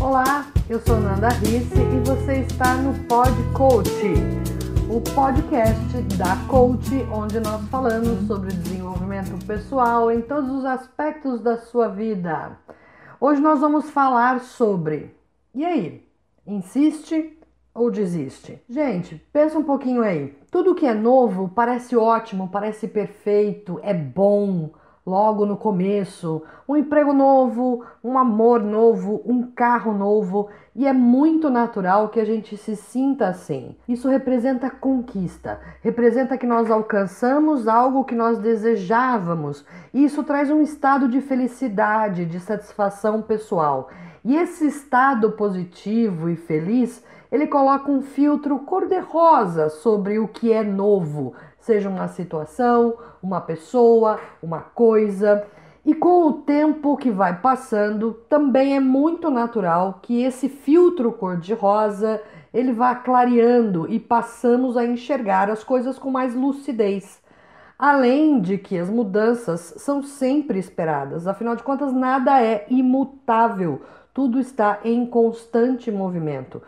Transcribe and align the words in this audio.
Olá, 0.00 0.46
eu 0.66 0.80
sou 0.80 0.98
Nanda 0.98 1.28
Risse 1.28 1.78
e 1.78 2.08
você 2.08 2.40
está 2.40 2.74
no 2.76 2.94
Pod 3.04 3.30
Coach, 3.52 4.14
o 4.88 4.98
podcast 5.14 6.02
da 6.16 6.36
Coach, 6.48 7.06
onde 7.12 7.38
nós 7.38 7.62
falamos 7.68 8.26
sobre 8.26 8.50
desenvolvimento 8.50 9.44
pessoal 9.44 10.10
em 10.10 10.22
todos 10.22 10.50
os 10.50 10.64
aspectos 10.64 11.42
da 11.42 11.58
sua 11.58 11.88
vida. 11.88 12.58
Hoje 13.20 13.42
nós 13.42 13.60
vamos 13.60 13.90
falar 13.90 14.40
sobre. 14.40 15.14
E 15.54 15.66
aí? 15.66 16.08
Insiste 16.46 17.38
ou 17.74 17.90
desiste? 17.90 18.58
Gente, 18.70 19.16
pensa 19.30 19.58
um 19.58 19.64
pouquinho 19.64 20.00
aí. 20.00 20.34
Tudo 20.50 20.74
que 20.74 20.86
é 20.86 20.94
novo 20.94 21.50
parece 21.50 21.94
ótimo, 21.94 22.48
parece 22.48 22.88
perfeito, 22.88 23.78
é 23.82 23.92
bom 23.92 24.70
logo 25.10 25.44
no 25.44 25.56
começo, 25.56 26.40
um 26.68 26.76
emprego 26.76 27.12
novo, 27.12 27.84
um 28.02 28.16
amor 28.16 28.62
novo, 28.62 29.20
um 29.26 29.42
carro 29.42 29.92
novo, 29.92 30.48
e 30.74 30.86
é 30.86 30.92
muito 30.92 31.50
natural 31.50 32.10
que 32.10 32.20
a 32.20 32.24
gente 32.24 32.56
se 32.56 32.76
sinta 32.76 33.26
assim. 33.26 33.74
Isso 33.88 34.08
representa 34.08 34.70
conquista, 34.70 35.58
representa 35.82 36.38
que 36.38 36.46
nós 36.46 36.70
alcançamos 36.70 37.66
algo 37.66 38.04
que 38.04 38.14
nós 38.14 38.38
desejávamos, 38.38 39.66
e 39.92 40.04
isso 40.04 40.22
traz 40.22 40.48
um 40.48 40.62
estado 40.62 41.08
de 41.08 41.20
felicidade, 41.20 42.24
de 42.24 42.38
satisfação 42.38 43.20
pessoal. 43.20 43.90
E 44.24 44.36
esse 44.36 44.66
estado 44.66 45.32
positivo 45.32 46.28
e 46.28 46.36
feliz, 46.36 47.04
ele 47.32 47.46
coloca 47.46 47.90
um 47.90 48.02
filtro 48.02 48.58
cor-de-rosa 48.60 49.68
sobre 49.70 50.18
o 50.18 50.28
que 50.28 50.52
é 50.52 50.62
novo, 50.62 51.34
seja 51.60 51.88
uma 51.88 52.08
situação, 52.08 52.96
uma 53.22 53.40
pessoa, 53.40 54.18
uma 54.42 54.60
coisa. 54.60 55.46
E 55.84 55.94
com 55.94 56.26
o 56.26 56.32
tempo 56.32 56.96
que 56.96 57.10
vai 57.10 57.40
passando, 57.40 58.12
também 58.28 58.76
é 58.76 58.80
muito 58.80 59.30
natural 59.30 60.00
que 60.02 60.22
esse 60.22 60.48
filtro 60.48 61.12
cor-de-rosa 61.12 62.20
ele 62.52 62.72
vá 62.72 62.94
clareando 62.94 63.86
e 63.88 64.00
passamos 64.00 64.76
a 64.76 64.84
enxergar 64.84 65.48
as 65.48 65.62
coisas 65.62 65.98
com 65.98 66.10
mais 66.10 66.34
lucidez. 66.34 67.20
Além 67.78 68.40
de 68.40 68.58
que 68.58 68.76
as 68.76 68.90
mudanças 68.90 69.72
são 69.78 70.02
sempre 70.02 70.58
esperadas, 70.58 71.26
afinal 71.26 71.56
de 71.56 71.62
contas, 71.62 71.92
nada 71.92 72.42
é 72.42 72.66
imutável, 72.68 73.80
tudo 74.12 74.38
está 74.38 74.80
em 74.84 75.06
constante 75.06 75.90
movimento. 75.90 76.60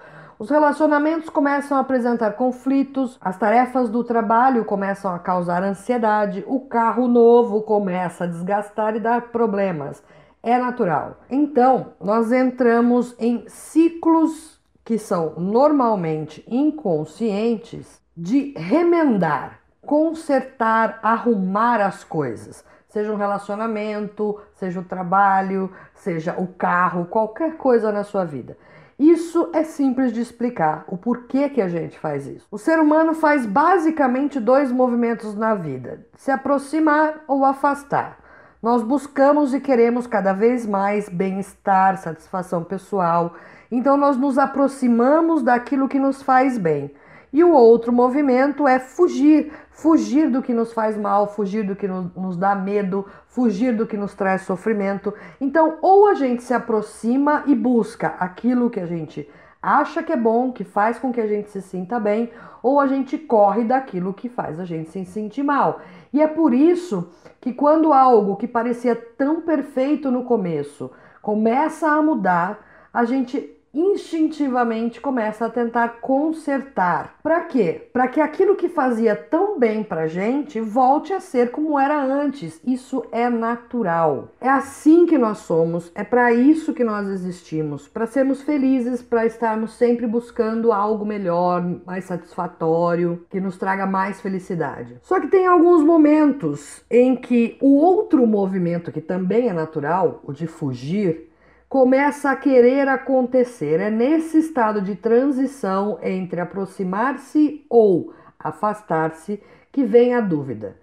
Os 0.42 0.50
relacionamentos 0.50 1.30
começam 1.30 1.78
a 1.78 1.82
apresentar 1.82 2.32
conflitos, 2.32 3.16
as 3.20 3.38
tarefas 3.38 3.88
do 3.88 4.02
trabalho 4.02 4.64
começam 4.64 5.14
a 5.14 5.18
causar 5.20 5.62
ansiedade, 5.62 6.42
o 6.48 6.58
carro 6.58 7.06
novo 7.06 7.62
começa 7.62 8.24
a 8.24 8.26
desgastar 8.26 8.96
e 8.96 8.98
dar 8.98 9.28
problemas. 9.28 10.02
É 10.42 10.58
natural. 10.58 11.18
Então, 11.30 11.92
nós 12.00 12.32
entramos 12.32 13.14
em 13.20 13.44
ciclos 13.46 14.60
que 14.84 14.98
são 14.98 15.34
normalmente 15.36 16.44
inconscientes 16.48 18.02
de 18.16 18.52
remendar, 18.56 19.60
consertar, 19.86 20.98
arrumar 21.04 21.80
as 21.80 22.02
coisas. 22.02 22.64
Seja 22.88 23.12
um 23.12 23.16
relacionamento, 23.16 24.40
seja 24.56 24.80
o 24.80 24.84
trabalho, 24.84 25.72
seja 25.94 26.34
o 26.36 26.48
carro, 26.48 27.04
qualquer 27.04 27.56
coisa 27.56 27.92
na 27.92 28.02
sua 28.02 28.24
vida. 28.24 28.56
Isso 29.02 29.50
é 29.52 29.64
simples 29.64 30.12
de 30.12 30.20
explicar, 30.20 30.84
o 30.86 30.96
porquê 30.96 31.48
que 31.48 31.60
a 31.60 31.66
gente 31.66 31.98
faz 31.98 32.24
isso. 32.24 32.46
O 32.52 32.56
ser 32.56 32.78
humano 32.78 33.14
faz 33.14 33.44
basicamente 33.44 34.38
dois 34.38 34.70
movimentos 34.70 35.34
na 35.34 35.56
vida: 35.56 36.06
se 36.16 36.30
aproximar 36.30 37.24
ou 37.26 37.44
afastar. 37.44 38.18
Nós 38.62 38.80
buscamos 38.80 39.52
e 39.54 39.60
queremos 39.60 40.06
cada 40.06 40.32
vez 40.32 40.64
mais 40.64 41.08
bem-estar, 41.08 41.98
satisfação 41.98 42.62
pessoal, 42.62 43.34
então 43.72 43.96
nós 43.96 44.16
nos 44.16 44.38
aproximamos 44.38 45.42
daquilo 45.42 45.88
que 45.88 45.98
nos 45.98 46.22
faz 46.22 46.56
bem. 46.56 46.94
E 47.32 47.42
o 47.42 47.52
outro 47.52 47.92
movimento 47.92 48.68
é 48.68 48.78
fugir, 48.78 49.52
fugir 49.70 50.30
do 50.30 50.42
que 50.42 50.52
nos 50.52 50.72
faz 50.72 50.96
mal, 50.96 51.26
fugir 51.26 51.64
do 51.64 51.74
que 51.74 51.88
nos 51.88 52.36
dá 52.36 52.54
medo, 52.54 53.06
fugir 53.26 53.74
do 53.74 53.86
que 53.86 53.96
nos 53.96 54.14
traz 54.14 54.42
sofrimento. 54.42 55.14
Então, 55.40 55.78
ou 55.80 56.08
a 56.08 56.14
gente 56.14 56.42
se 56.42 56.52
aproxima 56.52 57.42
e 57.46 57.54
busca 57.54 58.08
aquilo 58.18 58.68
que 58.68 58.80
a 58.80 58.86
gente 58.86 59.28
acha 59.62 60.02
que 60.02 60.12
é 60.12 60.16
bom, 60.16 60.52
que 60.52 60.64
faz 60.64 60.98
com 60.98 61.12
que 61.12 61.20
a 61.20 61.26
gente 61.26 61.48
se 61.50 61.62
sinta 61.62 62.00
bem, 62.00 62.30
ou 62.62 62.80
a 62.80 62.86
gente 62.88 63.16
corre 63.16 63.62
daquilo 63.62 64.12
que 64.12 64.28
faz 64.28 64.58
a 64.58 64.64
gente 64.64 64.90
se 64.90 65.04
sentir 65.04 65.44
mal. 65.44 65.80
E 66.12 66.20
é 66.20 66.26
por 66.26 66.52
isso 66.52 67.08
que 67.40 67.52
quando 67.52 67.92
algo 67.92 68.36
que 68.36 68.48
parecia 68.48 68.96
tão 68.96 69.40
perfeito 69.42 70.10
no 70.10 70.24
começo 70.24 70.90
começa 71.22 71.88
a 71.88 72.02
mudar, 72.02 72.58
a 72.92 73.04
gente 73.04 73.56
instintivamente 73.74 75.00
começa 75.00 75.46
a 75.46 75.50
tentar 75.50 76.00
consertar. 76.00 77.16
Para 77.22 77.40
quê? 77.42 77.88
Para 77.92 78.08
que 78.08 78.20
aquilo 78.20 78.56
que 78.56 78.68
fazia 78.68 79.16
tão 79.16 79.58
bem 79.58 79.82
pra 79.82 80.06
gente 80.06 80.60
volte 80.60 81.12
a 81.12 81.20
ser 81.20 81.50
como 81.50 81.78
era 81.78 82.02
antes. 82.02 82.60
Isso 82.66 83.04
é 83.10 83.30
natural. 83.30 84.28
É 84.40 84.48
assim 84.48 85.06
que 85.06 85.16
nós 85.16 85.38
somos, 85.38 85.90
é 85.94 86.04
para 86.04 86.32
isso 86.32 86.74
que 86.74 86.84
nós 86.84 87.08
existimos, 87.08 87.88
para 87.88 88.06
sermos 88.06 88.42
felizes, 88.42 89.02
para 89.02 89.24
estarmos 89.26 89.74
sempre 89.74 90.06
buscando 90.06 90.72
algo 90.72 91.04
melhor, 91.04 91.62
mais 91.86 92.04
satisfatório, 92.04 93.24
que 93.30 93.40
nos 93.40 93.56
traga 93.56 93.86
mais 93.86 94.20
felicidade. 94.20 94.98
Só 95.02 95.20
que 95.20 95.28
tem 95.28 95.46
alguns 95.46 95.82
momentos 95.82 96.84
em 96.90 97.16
que 97.16 97.56
o 97.60 97.76
outro 97.76 98.26
movimento 98.26 98.92
que 98.92 99.00
também 99.00 99.48
é 99.48 99.52
natural, 99.52 100.20
o 100.24 100.32
de 100.32 100.46
fugir, 100.46 101.31
começa 101.72 102.30
a 102.30 102.36
querer 102.36 102.86
acontecer. 102.86 103.80
É 103.80 103.88
nesse 103.88 104.36
estado 104.36 104.82
de 104.82 104.94
transição 104.94 105.98
entre 106.02 106.38
aproximar-se 106.38 107.64
ou 107.66 108.12
afastar-se 108.38 109.42
que 109.72 109.82
vem 109.82 110.12
a 110.12 110.20
dúvida. 110.20 110.76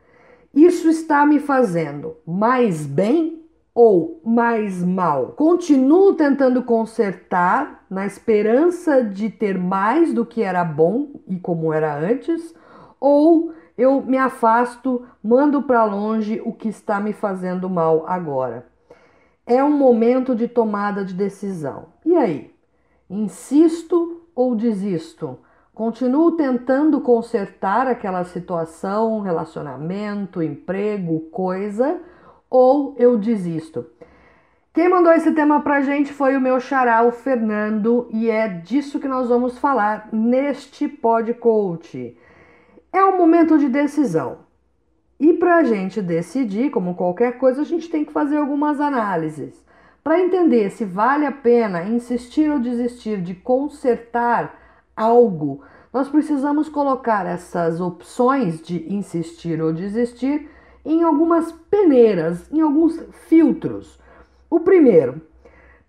Isso 0.51 0.89
está 0.89 1.27
me 1.27 1.39
fazendo 1.39 2.17
mais 2.25 2.87
bem 2.87 3.45
ou 3.71 4.19
mais 4.25 4.83
mal? 4.83 5.33
Continuo 5.33 6.15
tentando 6.15 6.63
consertar 6.63 7.85
na 7.87 8.07
esperança 8.07 9.03
de 9.03 9.29
ter 9.29 9.59
mais 9.59 10.11
do 10.11 10.25
que 10.25 10.41
era 10.41 10.63
bom 10.63 11.09
e 11.27 11.37
como 11.37 11.71
era 11.71 11.99
antes, 11.99 12.51
ou 12.99 13.53
eu 13.77 14.01
me 14.01 14.17
afasto, 14.17 15.05
mando 15.23 15.61
para 15.61 15.85
longe 15.85 16.41
o 16.43 16.51
que 16.51 16.67
está 16.67 16.99
me 16.99 17.13
fazendo 17.13 17.69
mal 17.69 18.05
agora? 18.07 18.78
É 19.49 19.63
um 19.63 19.75
momento 19.75 20.35
de 20.35 20.47
tomada 20.47 21.03
de 21.03 21.15
decisão. 21.15 21.87
E 22.05 22.15
aí? 22.15 22.53
Insisto 23.09 24.21
ou 24.35 24.55
desisto? 24.55 25.39
Continuo 25.73 26.33
tentando 26.33 27.01
consertar 27.01 27.87
aquela 27.87 28.23
situação, 28.25 29.21
relacionamento, 29.21 30.43
emprego, 30.43 31.21
coisa, 31.31 31.99
ou 32.47 32.93
eu 32.99 33.17
desisto? 33.17 33.87
Quem 34.71 34.87
mandou 34.87 35.11
esse 35.11 35.31
tema 35.31 35.61
pra 35.61 35.81
gente 35.81 36.13
foi 36.13 36.37
o 36.37 36.41
meu 36.41 36.59
xará, 36.59 37.01
o 37.01 37.11
Fernando, 37.11 38.07
e 38.11 38.29
é 38.29 38.47
disso 38.47 38.99
que 38.99 39.07
nós 39.07 39.29
vamos 39.29 39.57
falar 39.57 40.09
neste 40.13 40.87
Pod 40.87 41.33
Coach. 41.33 42.15
É 42.93 43.03
um 43.03 43.17
momento 43.17 43.57
de 43.57 43.67
decisão. 43.67 44.47
E 45.19 45.33
para 45.33 45.57
a 45.57 45.63
gente 45.63 46.01
decidir, 46.01 46.71
como 46.71 46.95
qualquer 46.95 47.37
coisa, 47.37 47.61
a 47.61 47.65
gente 47.65 47.89
tem 47.89 48.05
que 48.05 48.13
fazer 48.13 48.37
algumas 48.37 48.79
análises. 48.79 49.65
Para 50.01 50.21
entender 50.21 50.69
se 50.71 50.85
vale 50.85 51.25
a 51.25 51.31
pena 51.31 51.83
insistir 51.83 52.49
ou 52.49 52.59
desistir 52.59 53.21
de 53.21 53.35
consertar 53.35 54.57
algo, 54.95 55.61
nós 55.91 56.07
precisamos 56.07 56.69
colocar 56.69 57.25
essas 57.25 57.81
opções 57.81 58.61
de 58.61 58.91
insistir 58.93 59.61
ou 59.61 59.73
desistir 59.73 60.49
em 60.85 61.03
algumas 61.03 61.51
peneiras, 61.51 62.49
em 62.51 62.61
alguns 62.61 62.97
filtros. 63.27 63.99
O 64.49 64.61
primeiro, 64.61 65.21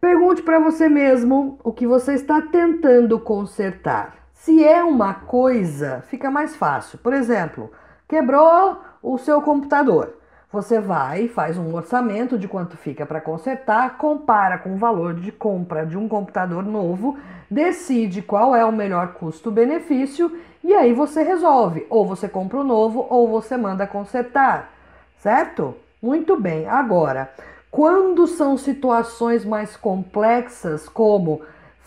pergunte 0.01 0.43
para 0.43 0.59
você 0.59 0.89
mesmo 0.89 1.59
o 1.63 1.73
que 1.73 1.87
você 1.87 2.15
está 2.15 2.43
tentando 2.43 3.21
consertar. 3.21 4.17
Se 4.33 4.65
é 4.65 4.83
uma 4.83 5.15
coisa, 5.15 6.03
fica 6.09 6.31
mais 6.31 6.57
fácil. 6.57 6.99
Por 6.99 7.13
exemplo, 7.13 7.71
quebrou 8.09 8.79
o 9.03 9.19
seu 9.19 9.41
computador. 9.43 10.15
Você 10.53 10.81
vai, 10.81 11.29
faz 11.29 11.57
um 11.57 11.73
orçamento 11.75 12.37
de 12.37 12.49
quanto 12.49 12.77
fica 12.77 13.07
para 13.07 13.21
consertar, 13.21 13.97
compara 13.97 14.59
com 14.59 14.75
o 14.75 14.77
valor 14.77 15.15
de 15.15 15.31
compra 15.31 15.87
de 15.87 15.97
um 15.97 16.09
computador 16.09 16.65
novo, 16.65 17.17
decide 17.49 18.21
qual 18.21 18.55
é 18.57 18.65
o 18.65 18.73
melhor 18.73 19.15
custo-benefício 19.15 20.37
e 20.65 20.75
aí 20.75 20.93
você 20.93 21.23
resolve. 21.23 21.87
Ou 21.89 22.05
você 22.05 22.29
compra 22.29 22.59
o 22.59 22.61
um 22.63 22.65
novo 22.65 23.07
ou 23.09 23.29
você 23.29 23.57
manda 23.57 23.87
consertar, 23.87 24.73
certo? 25.19 25.75
Muito 26.03 26.39
bem. 26.41 26.67
Agora, 26.67 27.31
quando 27.71 28.27
são 28.27 28.57
situações 28.57 29.45
mais 29.45 29.77
complexas, 29.77 30.89
como 30.89 31.43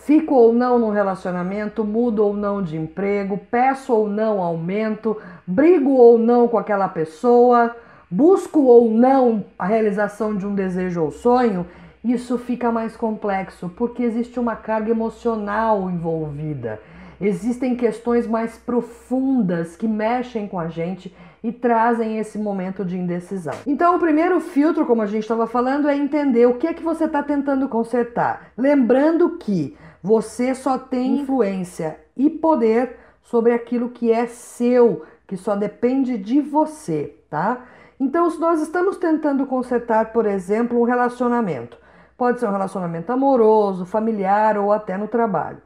Fico 0.05 0.35
ou 0.35 0.51
não 0.51 0.77
no 0.77 0.89
relacionamento, 0.89 1.85
mudo 1.85 2.25
ou 2.25 2.33
não 2.33 2.61
de 2.61 2.75
emprego, 2.75 3.39
peço 3.49 3.93
ou 3.93 4.09
não 4.09 4.41
aumento, 4.41 5.17
brigo 5.47 5.91
ou 5.91 6.17
não 6.17 6.45
com 6.45 6.57
aquela 6.57 6.89
pessoa, 6.89 7.73
busco 8.11 8.63
ou 8.63 8.91
não 8.91 9.45
a 9.57 9.65
realização 9.65 10.35
de 10.35 10.45
um 10.45 10.53
desejo 10.53 11.01
ou 11.01 11.09
sonho. 11.09 11.65
isso 12.03 12.37
fica 12.37 12.69
mais 12.69 12.97
complexo, 12.97 13.69
porque 13.69 14.03
existe 14.03 14.37
uma 14.37 14.57
carga 14.57 14.91
emocional 14.91 15.89
envolvida. 15.89 16.81
Existem 17.21 17.73
questões 17.73 18.27
mais 18.27 18.57
profundas 18.57 19.77
que 19.77 19.87
mexem 19.87 20.49
com 20.49 20.59
a 20.59 20.67
gente 20.67 21.15
e 21.41 21.49
trazem 21.49 22.17
esse 22.17 22.37
momento 22.37 22.83
de 22.83 22.97
indecisão. 22.97 23.53
Então, 23.65 23.95
o 23.95 23.99
primeiro 23.99 24.41
filtro, 24.41 24.85
como 24.85 25.01
a 25.01 25.05
gente 25.05 25.23
estava 25.23 25.47
falando, 25.47 25.87
é 25.87 25.95
entender 25.95 26.45
o 26.45 26.55
que 26.55 26.67
é 26.67 26.73
que 26.73 26.83
você 26.83 27.05
está 27.05 27.23
tentando 27.23 27.69
consertar. 27.69 28.51
Lembrando 28.57 29.37
que 29.37 29.77
você 30.03 30.53
só 30.53 30.77
tem 30.77 31.21
influência 31.21 31.97
e 32.17 32.29
poder 32.29 32.99
sobre 33.21 33.53
aquilo 33.53 33.89
que 33.89 34.11
é 34.11 34.27
seu, 34.27 35.05
que 35.25 35.37
só 35.37 35.55
depende 35.55 36.17
de 36.17 36.41
você, 36.41 37.15
tá? 37.29 37.61
Então, 37.97 38.29
se 38.29 38.37
nós 38.37 38.61
estamos 38.61 38.97
tentando 38.97 39.45
consertar, 39.45 40.11
por 40.11 40.25
exemplo, 40.25 40.77
um 40.77 40.83
relacionamento, 40.83 41.77
pode 42.17 42.37
ser 42.37 42.47
um 42.47 42.51
relacionamento 42.51 43.13
amoroso, 43.13 43.85
familiar 43.85 44.57
ou 44.57 44.73
até 44.73 44.97
no 44.97 45.07
trabalho. 45.07 45.61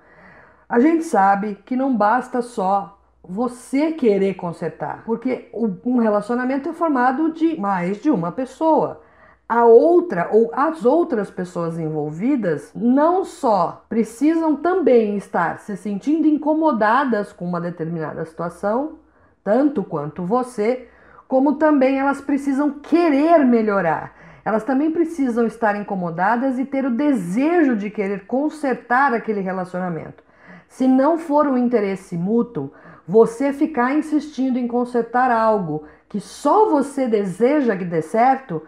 A 0.69 0.80
gente 0.80 1.04
sabe 1.04 1.56
que 1.66 1.75
não 1.75 1.98
basta 1.98 2.44
só 2.44 3.00
você 3.24 3.92
querer 3.92 4.36
consertar, 4.36 5.04
porque 5.04 5.50
um 5.83 5.98
relacionamento 5.98 6.69
é 6.69 6.74
formado 6.74 7.31
de 7.31 7.60
mais 7.60 8.01
de 8.01 8.12
uma 8.12 8.31
pessoa. 8.31 9.01
A 9.49 9.63
outra 9.63 10.27
ou 10.33 10.51
as 10.53 10.83
outras 10.83 11.31
pessoas 11.31 11.79
envolvidas 11.79 12.69
não 12.75 13.23
só 13.23 13.85
precisam 13.88 14.57
também 14.57 15.15
estar 15.15 15.59
se 15.59 15.77
sentindo 15.77 16.27
incomodadas 16.27 17.31
com 17.31 17.45
uma 17.45 17.61
determinada 17.61 18.25
situação, 18.25 18.99
tanto 19.45 19.85
quanto 19.85 20.25
você, 20.25 20.89
como 21.29 21.55
também 21.55 21.97
elas 21.97 22.19
precisam 22.19 22.71
querer 22.71 23.45
melhorar. 23.45 24.13
Elas 24.44 24.65
também 24.65 24.91
precisam 24.91 25.45
estar 25.45 25.77
incomodadas 25.77 26.59
e 26.59 26.65
ter 26.65 26.85
o 26.85 26.91
desejo 26.91 27.77
de 27.77 27.89
querer 27.89 28.25
consertar 28.25 29.13
aquele 29.13 29.39
relacionamento. 29.39 30.23
Se 30.67 30.89
não 30.89 31.17
for 31.17 31.47
um 31.47 31.57
interesse 31.57 32.17
mútuo, 32.17 32.71
você 33.07 33.53
ficar 33.53 33.94
insistindo 33.94 34.59
em 34.59 34.67
consertar 34.67 35.31
algo 35.31 35.85
que 36.09 36.19
só 36.19 36.69
você 36.69 37.07
deseja 37.07 37.77
que 37.77 37.85
dê 37.85 38.01
certo, 38.01 38.61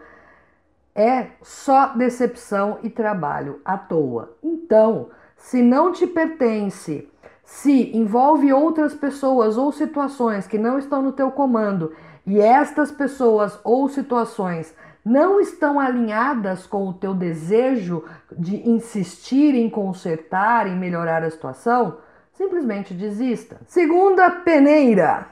é 1.00 1.30
só 1.42 1.94
decepção 1.94 2.78
e 2.82 2.90
trabalho 2.90 3.60
à 3.64 3.78
toa. 3.78 4.36
Então, 4.42 5.08
se 5.34 5.62
não 5.62 5.92
te 5.92 6.06
pertence, 6.06 7.08
se 7.42 7.96
envolve 7.96 8.52
outras 8.52 8.92
pessoas 8.94 9.56
ou 9.56 9.72
situações 9.72 10.46
que 10.46 10.58
não 10.58 10.78
estão 10.78 11.00
no 11.00 11.12
teu 11.12 11.30
comando 11.30 11.92
e 12.26 12.38
estas 12.38 12.92
pessoas 12.92 13.58
ou 13.64 13.88
situações 13.88 14.74
não 15.02 15.40
estão 15.40 15.80
alinhadas 15.80 16.66
com 16.66 16.86
o 16.86 16.92
teu 16.92 17.14
desejo 17.14 18.04
de 18.30 18.68
insistir 18.68 19.54
em 19.54 19.70
consertar, 19.70 20.66
em 20.66 20.78
melhorar 20.78 21.24
a 21.24 21.30
situação, 21.30 21.96
simplesmente 22.34 22.92
desista. 22.92 23.56
Segunda 23.66 24.30
peneira. 24.30 25.28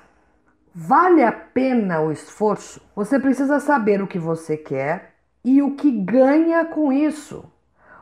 Vale 0.74 1.22
a 1.22 1.32
pena 1.32 2.00
o 2.00 2.10
esforço? 2.10 2.80
Você 2.96 3.18
precisa 3.18 3.60
saber 3.60 4.00
o 4.00 4.06
que 4.06 4.18
você 4.18 4.56
quer 4.56 5.17
e 5.56 5.62
o 5.62 5.74
que 5.74 5.90
ganha 5.90 6.64
com 6.64 6.92
isso. 6.92 7.44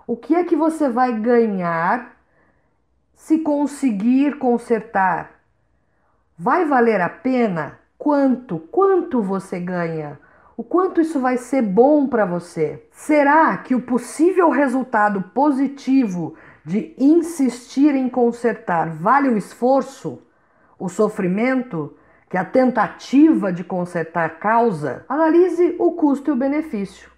O 0.06 0.16
que 0.16 0.34
é 0.34 0.44
que 0.44 0.56
você 0.56 0.88
vai 0.88 1.19
ganhar 1.19 2.16
se 3.14 3.38
conseguir 3.38 4.38
consertar? 4.38 5.40
Vai 6.38 6.64
valer 6.64 7.00
a 7.00 7.08
pena? 7.08 7.78
Quanto? 7.98 8.58
Quanto 8.58 9.22
você 9.22 9.58
ganha? 9.58 10.19
o 10.56 10.64
quanto 10.64 11.00
isso 11.00 11.20
vai 11.20 11.37
ser 11.37 11.60
bom 11.60 12.06
para 12.06 12.25
você. 12.25 12.82
Será 12.90 13.56
que 13.58 13.75
o 13.75 13.82
possível 13.82 14.48
resultado 14.48 15.20
positivo 15.34 16.34
de 16.64 16.94
insistir 16.98 17.94
em 17.94 18.08
consertar 18.08 18.88
vale 18.88 19.28
o 19.28 19.37
esforço, 19.37 20.22
o 20.78 20.88
sofrimento 20.88 21.94
que 22.31 22.37
a 22.37 22.44
tentativa 22.44 23.52
de 23.52 23.62
consertar 23.62 24.38
causa? 24.38 25.04
Analise 25.08 25.76
o 25.78 25.93
custo 25.93 26.31
e 26.31 26.32
o 26.32 26.37
benefício. 26.37 27.16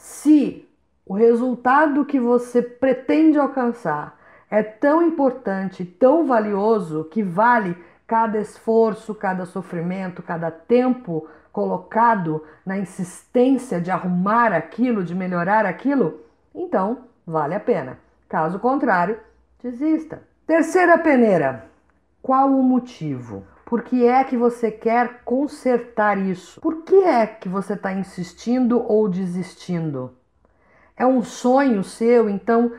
Se 0.00 0.66
o 1.04 1.12
resultado 1.12 2.06
que 2.06 2.18
você 2.18 2.62
pretende 2.62 3.38
alcançar 3.38 4.18
é 4.50 4.62
tão 4.62 5.02
importante, 5.02 5.84
tão 5.84 6.26
valioso, 6.26 7.04
que 7.04 7.22
vale 7.22 7.76
cada 8.06 8.38
esforço, 8.38 9.14
cada 9.14 9.44
sofrimento, 9.44 10.22
cada 10.22 10.50
tempo 10.50 11.28
colocado 11.52 12.42
na 12.64 12.78
insistência 12.78 13.78
de 13.78 13.90
arrumar 13.90 14.54
aquilo, 14.54 15.04
de 15.04 15.14
melhorar 15.14 15.66
aquilo, 15.66 16.20
então 16.54 17.04
vale 17.26 17.54
a 17.54 17.60
pena. 17.60 17.98
Caso 18.26 18.58
contrário, 18.58 19.20
desista. 19.62 20.22
Terceira 20.46 20.96
peneira. 20.96 21.66
Qual 22.22 22.48
o 22.48 22.62
motivo? 22.62 23.44
Por 23.70 23.82
que 23.82 24.04
é 24.04 24.24
que 24.24 24.36
você 24.36 24.68
quer 24.68 25.22
consertar 25.24 26.18
isso? 26.18 26.60
Por 26.60 26.82
que 26.82 27.04
é 27.04 27.24
que 27.24 27.48
você 27.48 27.74
está 27.74 27.92
insistindo 27.92 28.84
ou 28.84 29.08
desistindo? 29.08 30.12
É 30.96 31.06
um 31.06 31.22
sonho 31.22 31.84
seu, 31.84 32.28
então 32.28 32.72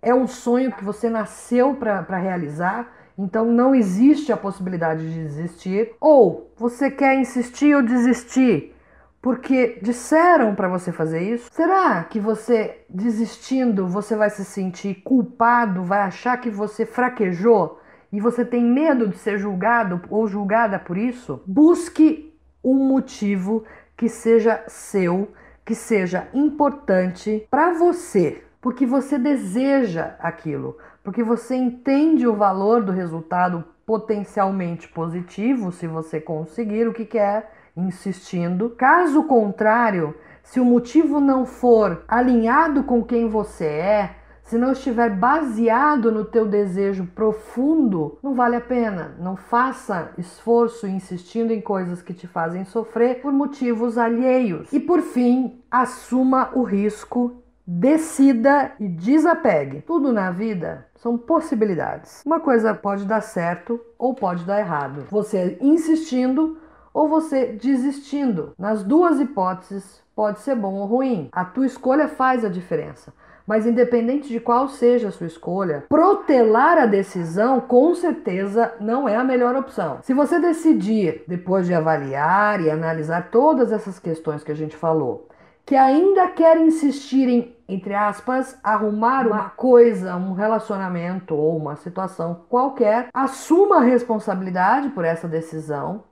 é 0.00 0.14
um 0.14 0.28
sonho 0.28 0.70
que 0.70 0.84
você 0.84 1.10
nasceu 1.10 1.74
para 1.74 2.16
realizar? 2.16 2.94
Então 3.18 3.46
não 3.46 3.74
existe 3.74 4.30
a 4.30 4.36
possibilidade 4.36 5.12
de 5.12 5.24
desistir. 5.24 5.96
Ou 6.00 6.52
você 6.56 6.92
quer 6.92 7.18
insistir 7.18 7.74
ou 7.74 7.82
desistir 7.82 8.72
porque 9.20 9.80
disseram 9.82 10.54
para 10.54 10.68
você 10.68 10.92
fazer 10.92 11.22
isso? 11.22 11.50
Será 11.50 12.04
que 12.04 12.20
você 12.20 12.84
desistindo 12.88 13.88
você 13.88 14.14
vai 14.14 14.30
se 14.30 14.44
sentir 14.44 15.02
culpado, 15.02 15.82
vai 15.82 16.02
achar 16.02 16.36
que 16.36 16.50
você 16.50 16.86
fraquejou 16.86 17.80
e 18.12 18.20
você 18.20 18.44
tem 18.44 18.64
medo 18.64 19.08
de 19.08 19.16
ser 19.16 19.38
julgado 19.38 20.00
ou 20.08 20.26
julgada 20.26 20.78
por 20.78 20.96
isso? 20.96 21.42
Busque 21.46 22.34
um 22.62 22.88
motivo 22.88 23.64
que 23.96 24.08
seja 24.08 24.62
seu, 24.68 25.32
que 25.64 25.74
seja 25.74 26.28
importante 26.34 27.46
para 27.50 27.72
você, 27.74 28.42
porque 28.60 28.84
você 28.84 29.18
deseja 29.18 30.14
aquilo, 30.18 30.76
porque 31.02 31.22
você 31.22 31.54
entende 31.54 32.26
o 32.26 32.34
valor 32.34 32.82
do 32.82 32.92
resultado 32.92 33.64
potencialmente 33.86 34.88
positivo 34.88 35.70
se 35.70 35.86
você 35.86 36.20
conseguir 36.20 36.88
o 36.88 36.92
que 36.92 37.04
quer, 37.04 37.52
insistindo. 37.76 38.70
Caso 38.70 39.24
contrário, 39.24 40.14
se 40.42 40.58
o 40.58 40.64
motivo 40.64 41.20
não 41.20 41.46
for 41.46 42.04
alinhado 42.08 42.82
com 42.84 43.04
quem 43.04 43.28
você 43.28 43.66
é, 43.66 44.16
se 44.46 44.56
não 44.56 44.72
estiver 44.72 45.10
baseado 45.10 46.10
no 46.10 46.24
teu 46.24 46.46
desejo 46.46 47.06
profundo, 47.14 48.18
não 48.22 48.34
vale 48.34 48.56
a 48.56 48.60
pena. 48.60 49.14
Não 49.18 49.36
faça 49.36 50.10
esforço 50.16 50.86
insistindo 50.86 51.52
em 51.52 51.60
coisas 51.60 52.00
que 52.00 52.14
te 52.14 52.26
fazem 52.26 52.64
sofrer 52.64 53.20
por 53.20 53.32
motivos 53.32 53.98
alheios. 53.98 54.72
E 54.72 54.80
por 54.80 55.02
fim, 55.02 55.60
assuma 55.70 56.50
o 56.54 56.62
risco 56.62 57.42
Decida 57.68 58.70
e 58.78 58.86
desapegue. 58.86 59.82
Tudo 59.82 60.12
na 60.12 60.30
vida 60.30 60.86
são 60.94 61.18
possibilidades. 61.18 62.22
Uma 62.24 62.38
coisa 62.38 62.72
pode 62.72 63.04
dar 63.04 63.20
certo 63.20 63.80
ou 63.98 64.14
pode 64.14 64.44
dar 64.44 64.60
errado. 64.60 65.04
Você 65.10 65.58
insistindo 65.60 66.58
ou 66.94 67.08
você 67.08 67.46
desistindo. 67.46 68.54
Nas 68.56 68.84
duas 68.84 69.18
hipóteses, 69.18 70.00
pode 70.14 70.38
ser 70.40 70.54
bom 70.54 70.74
ou 70.74 70.86
ruim. 70.86 71.28
A 71.32 71.44
tua 71.44 71.66
escolha 71.66 72.06
faz 72.06 72.44
a 72.44 72.48
diferença. 72.48 73.12
Mas 73.46 73.64
independente 73.64 74.28
de 74.28 74.40
qual 74.40 74.68
seja 74.68 75.08
a 75.08 75.12
sua 75.12 75.28
escolha, 75.28 75.84
protelar 75.88 76.78
a 76.78 76.86
decisão 76.86 77.60
com 77.60 77.94
certeza 77.94 78.74
não 78.80 79.08
é 79.08 79.14
a 79.14 79.22
melhor 79.22 79.54
opção. 79.54 79.98
Se 80.02 80.12
você 80.12 80.40
decidir, 80.40 81.22
depois 81.28 81.66
de 81.66 81.72
avaliar 81.72 82.60
e 82.60 82.68
analisar 82.68 83.30
todas 83.30 83.70
essas 83.70 84.00
questões 84.00 84.42
que 84.42 84.50
a 84.50 84.56
gente 84.56 84.76
falou, 84.76 85.28
que 85.64 85.74
ainda 85.74 86.28
quer 86.28 86.56
insistir 86.58 87.28
em, 87.28 87.56
entre 87.68 87.92
aspas, 87.92 88.56
arrumar 88.62 89.26
uma 89.26 89.50
coisa, 89.50 90.14
um 90.16 90.32
relacionamento 90.32 91.34
ou 91.34 91.56
uma 91.56 91.74
situação 91.76 92.42
qualquer, 92.48 93.08
assuma 93.12 93.78
a 93.78 93.84
responsabilidade 93.84 94.90
por 94.90 95.04
essa 95.04 95.26
decisão, 95.26 96.04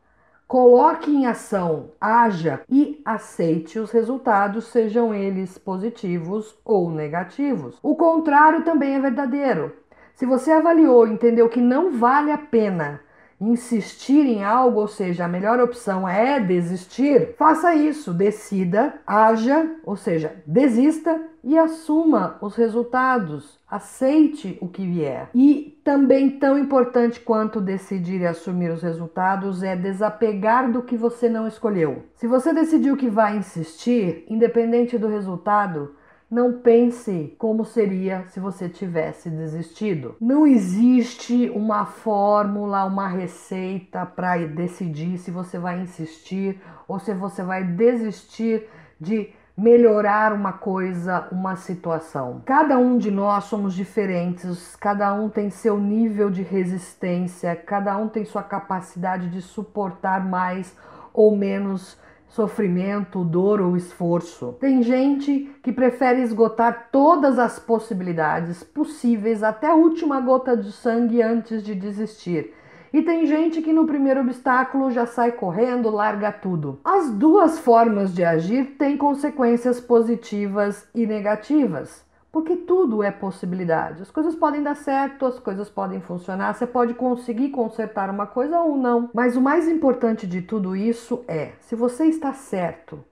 coloque 0.47 1.11
em 1.11 1.27
ação, 1.27 1.91
haja 2.01 2.61
e 2.69 3.01
aceite 3.05 3.79
os 3.79 3.91
resultados, 3.91 4.67
sejam 4.67 5.15
eles 5.15 5.59
positivos 5.59 6.57
ou 6.65 6.91
negativos. 6.91 7.79
O 7.83 7.97
contrário 7.97 8.63
também 8.63 8.95
é 8.95 9.01
verdadeiro. 9.01 9.73
Se 10.15 10.25
você 10.25 10.53
avaliou 10.53 11.07
e 11.07 11.13
entendeu 11.13 11.49
que 11.49 11.61
não 11.61 11.91
vale 11.99 12.31
a 12.31 12.39
pena 12.39 13.01
insistir 13.41 14.27
em 14.27 14.43
algo, 14.45 14.81
ou 14.81 14.89
seja, 14.89 15.25
a 15.25 15.29
melhor 15.29 15.61
opção 15.61 16.09
é 16.09 16.41
desistir, 16.41 17.35
faça 17.37 17.75
isso, 17.75 18.13
decida, 18.13 18.95
haja, 19.07 19.77
ou 19.85 19.97
seja, 19.97 20.37
desista 20.47 21.21
e 21.43 21.59
assuma 21.59 22.39
os 22.41 22.57
resultados, 22.57 23.59
aceite 23.71 24.57
o 24.63 24.69
que 24.69 24.87
vier. 24.87 25.29
E 25.35 25.79
também 25.85 26.39
tão 26.39 26.59
importante 26.59 27.21
quanto 27.21 27.61
decidir 27.61 28.23
e 28.23 28.27
assumir 28.27 28.71
os 28.71 28.83
resultados 28.83 29.63
é 29.63 29.77
desapegar 29.77 30.73
do 30.73 30.83
que 30.83 30.97
você 30.97 31.29
não 31.29 31.47
escolheu. 31.47 32.05
Se 32.17 32.27
você 32.27 32.53
decidiu 32.53 32.97
que 32.97 33.11
vai 33.11 33.37
insistir, 33.37 34.25
independente 34.29 34.97
do 34.97 35.09
resultado, 35.09 35.95
não 36.35 36.55
pense 36.55 37.33
como 37.39 37.65
seria 37.65 38.25
se 38.27 38.41
você 38.41 38.69
tivesse 38.69 39.31
desistido. 39.31 40.17
Não 40.21 40.45
existe 40.45 41.49
uma 41.55 41.87
fórmula, 41.87 42.85
uma 42.87 43.07
receita 43.07 44.05
para 44.05 44.37
decidir 44.39 45.17
se 45.19 45.31
você 45.31 45.61
vai 45.61 45.81
insistir 45.81 46.61
ou 46.89 46.99
se 46.99 47.15
você 47.15 47.41
vai 47.45 47.63
desistir 47.63 48.69
de 49.01 49.31
melhorar 49.57 50.33
uma 50.33 50.55
coisa, 50.55 51.29
uma 51.31 51.55
situação. 51.55 52.43
Cada 52.45 52.79
um 52.79 52.99
de 52.99 53.13
nós 53.13 53.45
somos 53.45 53.73
diferentes, 53.73 54.75
cada 54.75 55.15
um 55.15 55.29
tem 55.29 55.51
seu 55.51 55.79
nível 55.79 56.31
de 56.31 56.43
resistência, 56.43 57.55
cada 57.55 57.97
um 57.97 58.09
tem 58.09 58.25
sua 58.25 58.43
capacidade 58.43 59.31
de 59.31 59.41
suportar 59.41 60.29
mais 60.29 60.77
ou 61.13 61.37
menos 61.37 61.97
sofrimento, 62.35 63.25
dor 63.25 63.61
ou 63.61 63.77
esforço. 63.77 64.57
Tem 64.59 64.83
gente 64.83 65.49
que 65.63 65.73
prefere 65.73 66.21
esgotar 66.21 66.89
todas 66.91 67.39
as 67.39 67.61
possibilidades 67.61 68.65
possíveis 68.65 69.45
até 69.45 69.69
a 69.69 69.75
última 69.75 70.21
gota 70.21 70.57
de 70.57 70.73
sangue 70.73 71.23
antes 71.23 71.63
de 71.63 71.77
desistir. 71.77 72.53
E 72.93 73.03
tem 73.03 73.25
gente 73.27 73.63
que 73.63 73.73
no 73.73 73.87
primeiro 73.87 74.21
obstáculo 74.21 74.91
já 74.91 75.07
sai 75.07 75.33
correndo, 75.33 75.91
larga 75.91 76.33
tudo. 76.33 76.81
As 76.85 77.11
duas 77.11 77.59
formas 77.59 78.13
de 78.13 78.25
agir 78.25 78.77
têm 78.79 78.97
consequências 78.97 79.81
positivas 79.81 80.89
e 80.95 81.07
negativas, 81.07 82.04
porque 82.35 82.57
tudo 82.57 83.01
é 83.01 83.13
possibilidade. 83.13 84.03
As 84.03 84.11
coisas 84.11 84.35
podem 84.35 84.61
dar 84.61 84.75
certo, 84.75 85.25
as 85.25 85.39
coisas 85.39 85.71
podem 85.71 86.01
funcionar, 86.01 86.53
você 86.53 86.67
pode 86.67 86.93
conseguir 86.93 87.51
consertar 87.51 88.11
uma 88.11 88.27
coisa 88.27 88.59
ou 88.59 88.77
não. 88.77 89.09
Mas 89.15 89.37
o 89.37 89.41
mais 89.41 89.69
importante 89.69 90.27
de 90.27 90.43
tudo 90.43 90.75
isso 90.75 91.25
é: 91.29 91.53
se 91.61 91.77
você 91.77 92.07
está 92.07 92.33
certo 92.33 93.05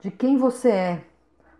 de 0.00 0.10
quem 0.10 0.38
você 0.38 0.70
é, 0.70 1.04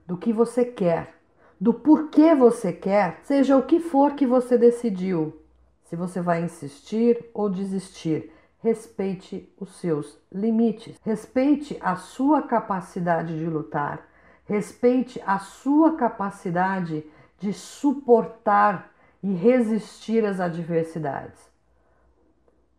do 0.06 0.16
que 0.16 0.32
você 0.32 0.64
quer, 0.64 1.14
do 1.60 1.74
porquê 1.74 2.34
você 2.34 2.72
quer, 2.72 3.20
seja 3.24 3.58
o 3.58 3.62
que 3.62 3.78
for 3.78 4.14
que 4.14 4.26
você 4.26 4.56
decidiu, 4.56 5.38
se 5.84 5.94
você 5.94 6.22
vai 6.22 6.42
insistir 6.42 7.26
ou 7.34 7.50
desistir. 7.50 8.32
Respeite 8.58 9.52
os 9.60 9.76
seus 9.80 10.18
limites, 10.32 10.96
respeite 11.04 11.76
a 11.78 11.96
sua 11.96 12.40
capacidade 12.40 13.36
de 13.36 13.44
lutar, 13.44 14.08
respeite 14.52 15.18
a 15.26 15.38
sua 15.38 15.96
capacidade 15.96 17.02
de 17.38 17.54
suportar 17.54 18.90
e 19.22 19.32
resistir 19.32 20.26
às 20.26 20.40
adversidades. 20.40 21.50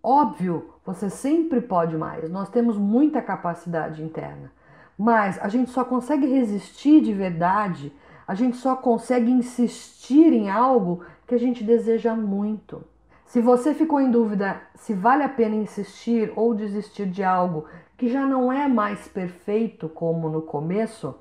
Óbvio, 0.04 0.76
você 0.86 1.10
sempre 1.10 1.62
pode 1.62 1.98
mais, 1.98 2.30
nós 2.30 2.48
temos 2.48 2.78
muita 2.78 3.24
capacidade 3.24 4.04
interna, 4.04 4.52
mas 4.96 5.40
a 5.42 5.48
gente 5.48 5.72
só 5.72 5.84
consegue 5.84 6.28
resistir 6.28 7.02
de 7.02 7.12
verdade, 7.12 7.92
a 8.28 8.36
gente 8.36 8.58
só 8.58 8.76
consegue 8.76 9.32
insistir 9.32 10.32
em 10.32 10.52
algo 10.52 11.04
que 11.26 11.34
a 11.34 11.40
gente 11.40 11.64
deseja 11.64 12.14
muito. 12.14 12.84
Se 13.26 13.42
você 13.42 13.74
ficou 13.74 14.00
em 14.00 14.12
dúvida 14.12 14.62
se 14.76 14.94
vale 14.94 15.24
a 15.24 15.30
pena 15.30 15.56
insistir 15.56 16.32
ou 16.36 16.54
desistir 16.54 17.08
de 17.08 17.24
algo 17.24 17.66
que 17.98 18.08
já 18.08 18.28
não 18.28 18.54
é 18.54 18.68
mais 18.68 19.08
perfeito 19.08 19.90
como 19.90 20.30
no 20.30 20.44
começo, 20.44 21.16